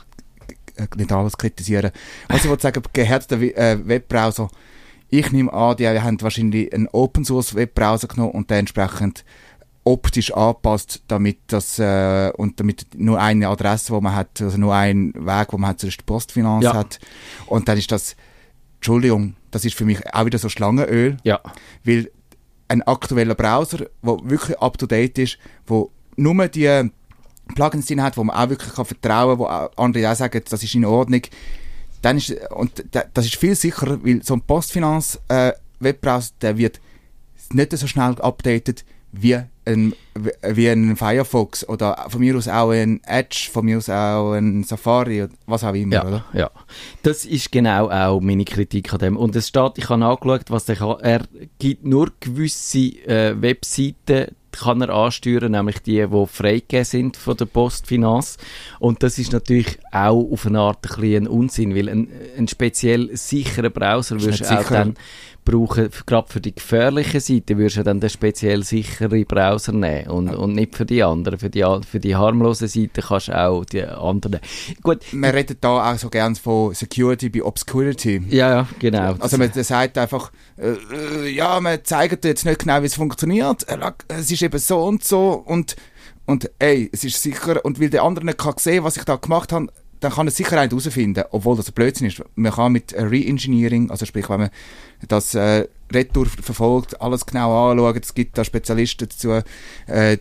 [0.96, 1.92] nicht alles kritisieren.
[2.30, 4.50] Was ich wollte sagen, gehärteter Wi- äh, Webbrowser,
[5.10, 9.24] ich nehme an, die haben wahrscheinlich einen Open Source Webbrowser genommen und den entsprechend
[9.84, 14.76] optisch angepasst, damit das äh, und damit nur eine Adresse, wo man hat, also nur
[14.76, 16.74] einen Weg, wo man hat, zur Postfinanz Ja.
[16.76, 17.00] hat.
[17.48, 18.16] Und dann ist das,
[18.76, 21.40] Entschuldigung, das ist für mich auch wieder so Schlangenöl Ja,
[21.84, 22.12] weil
[22.68, 26.92] ein aktueller Browser, der wirklich up to date ist, wo nur die
[27.56, 30.62] Plugins drin hat, wo man auch wirklich kann vertrauen kann, wo andere auch sagen, das
[30.64, 31.22] ist in Ordnung,
[32.02, 36.58] dann ist, und da- das ist viel sicherer, weil so ein Postfinanz äh, Webbrowser, der
[36.58, 36.80] wird
[37.52, 39.36] nicht so schnell updated wie
[39.66, 39.94] ein,
[40.44, 44.64] wie ein Firefox oder von mir aus auch ein Edge, von mir aus auch ein
[44.64, 46.26] Safari, was auch immer, Ja, oder?
[46.34, 46.52] ja.
[47.02, 49.18] Das ist genau auch meine Kritik an dem.
[49.18, 51.00] Und es steht, ich habe angeschaut, was der kann.
[51.02, 51.22] Er
[51.58, 57.46] gibt nur gewisse äh, Webseiten, kann er ansteuern, nämlich die, die freigegeben sind von der
[57.46, 58.38] Postfinanz.
[58.80, 63.16] Und das ist natürlich auch auf eine Art ein ein Unsinn, weil ein, ein speziell
[63.16, 64.74] sicherer Browser nicht du auch sicher.
[64.74, 64.96] dann
[65.50, 70.30] brauchen, gerade für die gefährlichen Seiten würdest du dann den speziell sicheren Browser nehmen und,
[70.30, 71.40] und nicht für die anderen.
[71.40, 74.40] Für die, für die harmlosen Seiten kannst du auch die anderen.
[74.84, 78.22] Gut, Man redet da auch so gern von Security bei Obscurity.
[78.30, 79.16] ja, ja, genau.
[79.20, 83.66] Also man sagt einfach, äh, äh, ja, man zeigt jetzt nicht genau, wie es funktioniert.
[84.08, 85.76] Es ist eben so und so und,
[86.26, 89.16] und ey, es ist sicher, und weil der andere nicht kann sehen, was ich da
[89.16, 89.68] gemacht habe,
[90.00, 92.24] dann kann er sicher nicht herausfinden, obwohl das ein Blödsinn ist.
[92.36, 94.50] Man kann mit Re-Engineering, also sprich, wenn man
[95.08, 99.42] das äh, Retour verfolgt, alles genau anschauen, es gibt da Spezialisten dazu,
[99.88, 100.18] äh,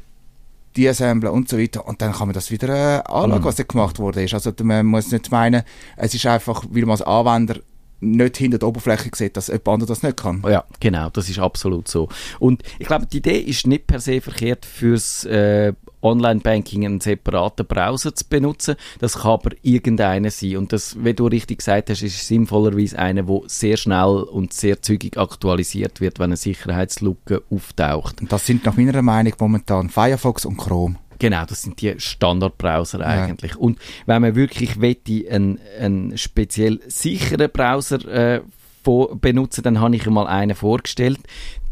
[0.76, 1.86] deassemblen und so weiter.
[1.86, 3.44] Und dann kann man das wieder äh, anschauen, Mhm.
[3.44, 4.34] was da gemacht worden ist.
[4.34, 5.62] Also man muss nicht meinen,
[5.96, 7.60] es ist einfach, weil man als Anwender
[8.00, 10.44] nicht hinter der Oberfläche sieht, dass jemand anderes das nicht kann.
[10.48, 12.08] Ja, genau, das ist absolut so.
[12.38, 17.66] Und ich glaube, die Idee ist nicht per se verkehrt, fürs äh, Online-Banking einen separaten
[17.66, 18.76] Browser zu benutzen.
[19.00, 20.56] Das kann aber irgendeiner sein.
[20.56, 24.80] Und das, wie du richtig gesagt hast, ist sinnvollerweise einer, der sehr schnell und sehr
[24.82, 28.20] zügig aktualisiert wird, wenn eine Sicherheitslücke auftaucht.
[28.20, 30.96] Und das sind nach meiner Meinung momentan Firefox und Chrome.
[31.18, 33.56] Genau, das sind die Standardbrowser eigentlich.
[33.56, 38.40] Und wenn man wirklich wette, einen, einen speziell sicheren Browser äh,
[39.20, 41.18] benutzen, dann habe ich einmal einen vorgestellt.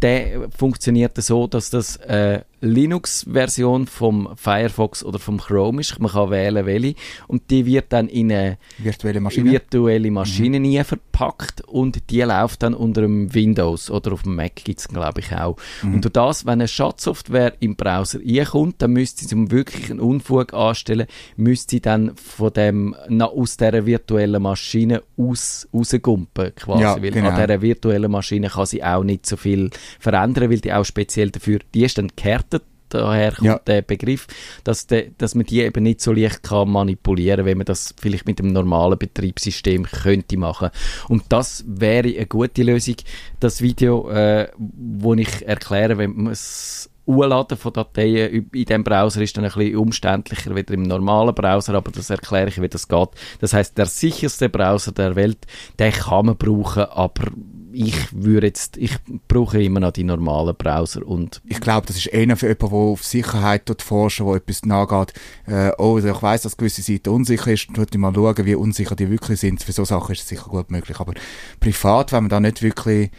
[0.03, 5.99] Der funktioniert so, dass das äh, Linux-Version vom Firefox oder vom Chrome ist.
[6.01, 6.95] Man kann wählen, welche.
[7.29, 9.51] Und die wird dann in eine Virtuelle Maschine.
[9.51, 14.57] virtuelle Maschine nie verpackt und die läuft dann unter dem Windows oder auf dem Mac
[14.57, 15.57] gibt es glaube ich auch.
[15.83, 20.01] Und durch das, wenn eine Schadsoftware im Browser reinkommt, dann müsste sie zum wirklich einen
[20.01, 21.07] Unfug anstellen,
[21.37, 27.11] müsste sie dann von dem, na, aus dieser virtuellen Maschine aus, rausgumpen quasi, Ja, weil
[27.11, 27.31] genau.
[27.31, 31.31] an dieser virtuellen Maschine kann sie auch nicht so viel verändern, weil die auch speziell
[31.31, 33.59] dafür, die ist dann gehärtet, daher kommt Ja.
[33.67, 34.27] der Begriff,
[34.65, 38.27] dass, de, dass man die eben nicht so leicht kann manipulieren, wenn man das vielleicht
[38.27, 40.71] mit dem normalen Betriebssystem könnte machen.
[41.09, 42.97] Und das wäre eine gute Lösung.
[43.41, 49.23] Das Video, äh, wo ich erkläre, wenn man es Hochladen von Dateien in diesem Browser
[49.23, 52.89] ist dann ein bisschen umständlicher wie im normalen Browser, aber das erkläre ich, wie das
[52.89, 53.09] geht.
[53.41, 55.47] Das heißt, der sicherste Browser der Welt,
[55.79, 57.31] den kann man brauchen, aber
[57.73, 58.97] ich würde jetzt, ich
[59.29, 62.79] brauche immer noch die normalen Browser und Ich glaube, das ist eher für jemanden, der
[62.79, 65.13] auf Sicherheit dort forschen, wo etwas nachgeht.
[65.47, 68.97] Äh, oh, also ich weiss, dass gewisse Seiten unsicher ist, tut mal schauen, wie unsicher
[68.97, 69.63] die wirklich sind.
[69.63, 70.99] Für so Sachen ist es sicher gut möglich.
[70.99, 71.13] Aber
[71.61, 73.11] privat, wenn man da nicht wirklich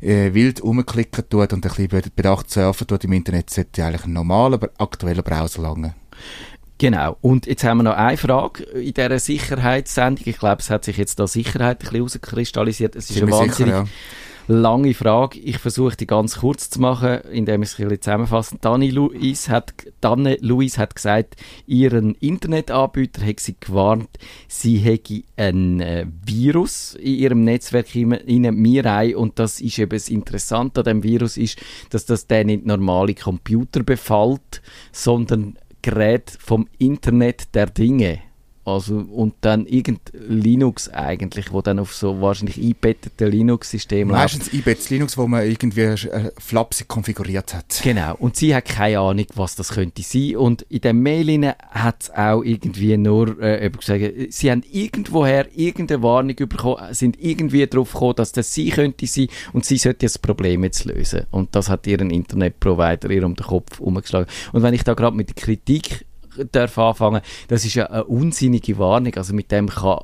[0.00, 4.12] äh, wild rumklicken tut und ein bisschen bedacht surfen tut im Internet, sollte eigentlich ein
[4.12, 5.94] normaler, aber aktueller Browser langen.
[6.78, 7.16] Genau.
[7.22, 10.26] Und jetzt haben wir noch eine Frage in dieser Sicherheitssendung.
[10.26, 12.96] Ich glaube, es hat sich jetzt da Sicherheit ein bisschen herauskristallisiert.
[12.96, 13.88] Es ist eine Ziemlich wahnsinnig sicher,
[14.46, 15.38] lange Frage.
[15.38, 18.58] Ich versuche die ganz kurz zu machen, indem ich es ein bisschen zusammenfasse.
[18.60, 24.08] Dani Luis hat, Danne Luis hat gesagt, ihren Internetanbieter hat sie gewarnt,
[24.48, 29.90] sie hätte ein äh, Virus in ihrem Netzwerk in mir rein und das ist eben
[29.90, 31.58] das Interessante an dem Virus ist,
[31.90, 38.25] dass das dann nicht normale Computer befällt, sondern Gerät vom Internet der Dinge.
[38.66, 44.20] Also, und dann irgend Linux eigentlich, wo dann auf so wahrscheinlich eingebetteten Linux-System läuft.
[44.20, 47.80] Meistens IBETS Linux, wo man irgendwie äh, flapsig konfiguriert hat.
[47.84, 48.16] Genau.
[48.16, 50.34] Und sie hat keine Ahnung, was das könnte sein.
[50.34, 56.02] Und in dem Mail hat es auch irgendwie nur äh, gesagt, sie haben irgendwoher irgendeine
[56.02, 60.18] Warnung bekommen, sind irgendwie darauf gekommen, dass das sie könnte sein und sie sollte das
[60.18, 61.22] Problem jetzt lösen.
[61.30, 64.28] Und das hat ihren Internetprovider ihr um den Kopf umgeschlagen.
[64.52, 66.04] Und wenn ich da gerade mit der Kritik
[66.52, 69.14] darf anfangen, das ist ja eine unsinnige Warnung.
[69.16, 69.98] Also mit dem kann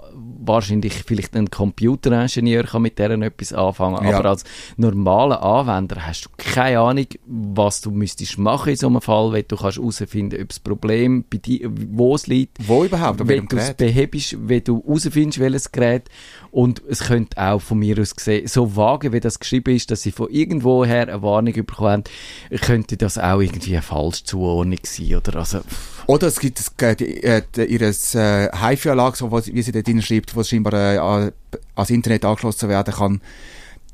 [0.45, 4.19] wahrscheinlich vielleicht ein Computeringenieur kann mit deren etwas anfangen, Ja.
[4.19, 4.45] aber als
[4.77, 9.45] normaler Anwender hast du keine Ahnung, was du müsstest machen in so einem Fall, wenn
[9.47, 13.27] du kannst herausfinden, ob das Problem bei dir, wo es liegt, Wo überhaupt?
[13.27, 16.09] Wenn du es behebst, wenn du herausfindest, welches Gerät.
[16.53, 20.03] Und es könnte auch von mir aus gesehen, so vage wie das geschrieben ist, dass
[20.03, 22.05] sie von irgendwoher eine Warnung bekommen
[22.51, 25.15] haben, könnte das auch irgendwie eine falsche Zuordnung sein.
[25.17, 25.61] Oder also,
[26.07, 30.75] Oder es gibt äh, äh, ihres äh, HiFi-Anlage, so, wie sie drin schreibt, wo scheinbar
[30.75, 31.33] äh, an-
[31.75, 33.21] ans Internet angeschlossen werden kann.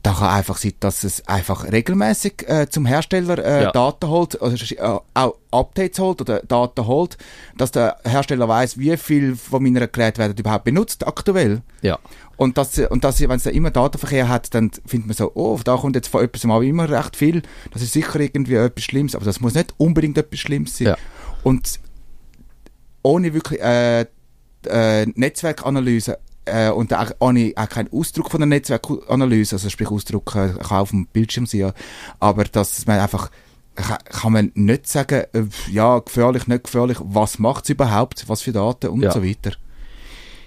[0.02, 3.72] Da kann einfach sein, dass es einfach regelmäßig äh, zum Hersteller äh, Ja.
[3.72, 7.18] Daten holt, oder äh, auch Updates holt oder Daten holt,
[7.56, 11.62] dass der Hersteller weiß, wie viel von meiner Geräte werden überhaupt benutzt aktuell.
[11.82, 11.98] Ja.
[12.36, 15.58] Und dass, und dass wenn es da immer Datenverkehr hat, dann findet man so, oh,
[15.64, 17.42] da kommt jetzt von etwas mal immer recht viel.
[17.72, 20.88] Das ist sicher irgendwie etwas Schlimmes, aber das muss nicht unbedingt etwas Schlimmes sein.
[20.88, 20.96] Ja.
[21.42, 21.80] Und
[23.02, 24.06] ohne wirklich äh,
[24.66, 26.18] äh, Netzwerkanalyse
[26.52, 30.78] äh, und auch, ohne auch keinen Ausdruck von der Netzwerkanalyse, also sprich Ausdruck äh, kann
[30.78, 31.72] auf dem Bildschirm sein,
[32.20, 33.30] aber dass man einfach
[33.76, 35.26] kann, man nicht sagen,
[35.70, 39.12] ja, gefährlich, nicht gefährlich, was macht es überhaupt, was für Daten und Ja.
[39.12, 39.52] so weiter.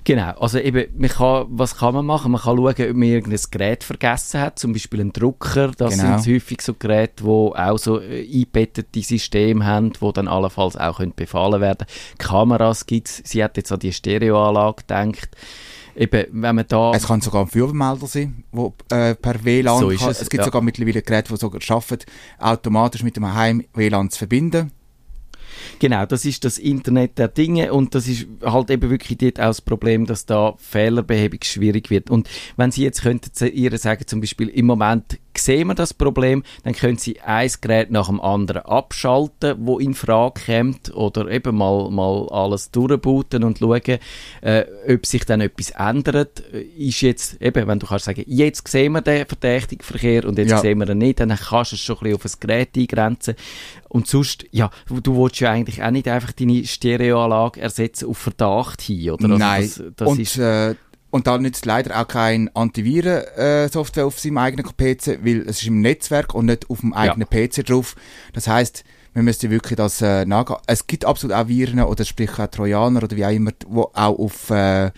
[0.04, 2.32] Genau, also eben, man kann, was kann man machen?
[2.32, 6.18] Man kann schauen, ob man irgendein Gerät vergessen hat, zum Beispiel einen Drucker, das Genau.
[6.18, 10.98] sind häufig so Geräte, die auch so äh, eingebettete Systeme haben, die dann allenfalls auch
[10.98, 11.86] können befallen werden
[12.18, 15.30] Kameras gibt's, sie hat jetzt an die Stereoanlage gedacht,
[15.96, 16.92] eben, wenn man da...
[16.94, 20.12] Es kann sogar ein Feuerwehrmelder sein, wo äh, per WLAN So kann.
[20.12, 20.46] es, Es, gibt ja.
[20.46, 22.00] sogar mittlerweile Geräte, die sogar schaffen,
[22.40, 24.72] automatisch mit dem Heim-WLAN zu verbinden.
[25.80, 29.48] Genau, das ist das Internet der Dinge und das ist halt eben wirklich dort auch
[29.48, 32.10] das Problem, dass da Fehlerbehebung schwierig wird.
[32.10, 36.44] Und wenn Sie jetzt könnten ihr sagen, zum Beispiel im Moment sehen wir das Problem,
[36.64, 41.56] dann können Sie ein Gerät nach dem anderen abschalten, wo in Frage kommt oder eben
[41.56, 44.00] mal, mal alles durchbooten und schauen,
[44.42, 46.44] äh, ob sich dann etwas ändert.
[46.54, 50.38] Äh, Ist jetzt, eben, wenn du kannst sagen, jetzt sehen wir den verdächtigen Verkehr und
[50.38, 50.60] jetzt Ja.
[50.60, 53.36] sehen wir ihn nicht, dann kannst du es schon ein bisschen auf ein Gerät eingrenzen.
[53.90, 58.82] Und sonst, ja, du willst ja eigentlich auch nicht einfach deine Stereoanlage ersetzen auf Verdacht
[58.82, 59.26] hin, oder?
[59.26, 59.62] Also Nein.
[59.62, 60.76] Das, das und, ist, äh,
[61.12, 65.82] und da nützt leider auch kein Antiviren-Software auf seinem eigenen PC, weil es ist im
[65.82, 67.96] Netzwerk und nicht auf dem eigenen PC drauf.
[68.34, 70.60] Das heißt, man müsste wirklich das äh, nachgehen.
[70.68, 74.18] Es gibt absolut auch Viren oder sprich auch Trojaner oder wie auch immer, wo auch
[74.18, 74.92] auf äh,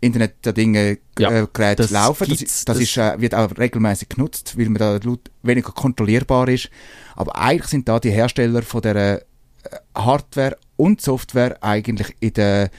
[0.00, 2.28] Internet der Dinge Ja, äh, Geräte das laufen.
[2.28, 6.48] Das, das, das- ist, äh, wird auch regelmäßig genutzt, weil man da laut- weniger kontrollierbar
[6.48, 6.68] ist.
[7.14, 9.20] Aber eigentlich sind da die Hersteller von der äh,
[9.94, 12.70] Hardware und Software eigentlich in der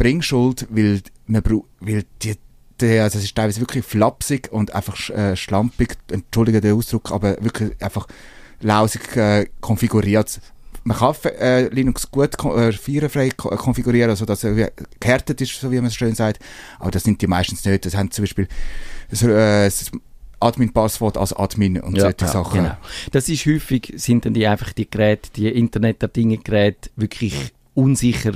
[0.00, 1.42] Bringschuld, weil man
[1.80, 2.34] weil die,
[2.80, 7.36] die also es ist teilweise wirklich flapsig und einfach äh, schlampig, entschuldige den Ausdruck, aber
[7.40, 8.06] wirklich einfach
[8.60, 10.40] lausig äh, konfiguriert.
[10.84, 15.60] Man kann äh, Linux gut äh, virenfrei ko- äh, konfigurieren, also dass er gehärtet ist,
[15.60, 16.42] so wie man es schön sagt,
[16.78, 17.84] aber das sind die meistens nicht.
[17.84, 18.44] Das haben zum Beispiel
[19.10, 19.90] äh, das
[20.40, 22.62] Admin-Passwort als Admin und solche Sachen.
[22.62, 22.76] Genau.
[23.12, 27.52] Das ist häufig, sind dann die einfach die Geräte, die Internet der Dinge Geräte wirklich
[27.74, 28.32] unsicher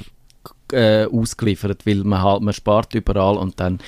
[0.73, 3.79] äh, ausgeliefert, weil man halt, man spart überall und dann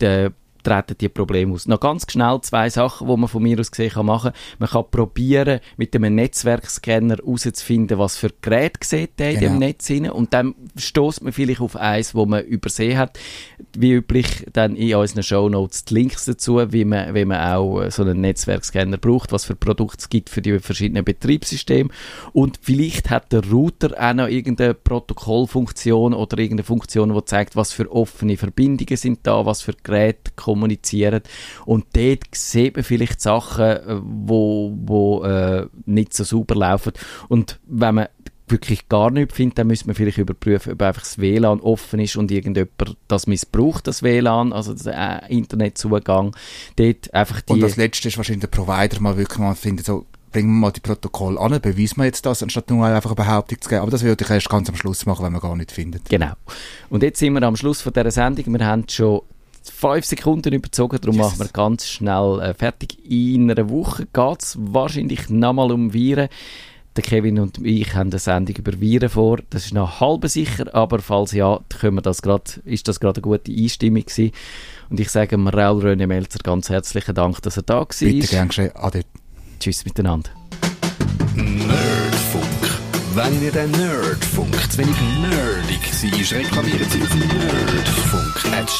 [0.00, 0.30] äh,
[0.68, 1.66] treten die Probleme aus.
[1.66, 4.32] Noch ganz schnell zwei Sachen, die man von mir aus gesehen kann machen.
[4.58, 9.52] Man kann probieren, mit einem Netzwerkscanner herauszufinden, was für Geräte sieht der in Genau.
[9.54, 10.12] dem Netz hinein.
[10.12, 13.18] und dann stoßt man vielleicht auf eins, wo man übersehen hat.
[13.76, 17.90] Wie üblich dann in unseren Shownotes die Links dazu, wie man, wie man auch äh,
[17.90, 21.90] so einen Netzwerkscanner braucht, was für Produkte es gibt für die verschiedenen Betriebssysteme.
[22.32, 27.72] Und vielleicht hat der Router auch noch irgendeine Protokollfunktion oder irgendeine Funktion, die zeigt, was
[27.72, 31.22] für offene Verbindungen sind da, was für Geräte kommunizieren.
[31.64, 36.92] Und dort sieht man vielleicht Sachen, äh, wo, wo äh, nicht so sauber laufen.
[37.28, 38.08] Und wenn man
[38.50, 42.16] wirklich gar nichts findet, dann müsste man vielleicht überprüfen, ob einfach das WLAN offen ist
[42.16, 46.34] und irgendjemand das missbraucht, das WLAN, also der äh, Internetzugang.
[46.76, 47.52] Dort einfach die...
[47.52, 50.72] Und das Letzte ist wahrscheinlich der Provider mal wirklich mal finden, so, bringen wir mal
[50.72, 53.82] die Protokolle an, beweisen wir jetzt das, anstatt nur einfach eine Behauptung zu geben.
[53.82, 56.08] Aber das würde ich erst ganz am Schluss machen, wenn man gar nicht findet.
[56.08, 56.32] Genau.
[56.90, 58.58] Und jetzt sind wir am Schluss von dieser Sendung.
[58.58, 59.22] Wir haben schon
[59.70, 61.32] fünf Sekunden überzogen, darum Jesus.
[61.32, 62.98] machen wir ganz schnell äh, fertig.
[63.08, 66.28] In einer Woche geht es wahrscheinlich nochmal um Viren.
[66.96, 69.38] Der Kevin und ich haben eine Sendung über Viren vor.
[69.50, 73.18] Das ist noch halb sicher, aber falls ja, können wir das grad, ist das gerade
[73.18, 74.32] eine gute Einstimmung gewesen.
[74.90, 77.86] Und ich sage mir, Raul René Melzer ganz herzlichen Dank, dass er da war.
[77.86, 78.72] Bitte gern geschehen.
[78.74, 79.02] Ade.
[79.60, 80.30] Tschüss miteinander.
[81.34, 82.44] Nerdfunk.
[83.14, 85.57] Wenn ihr den Nerdfunk zu wenig nerdig
[85.98, 86.90] sie ist Reklamiert.
[86.92, 88.70] Sie auf nerdfunk.net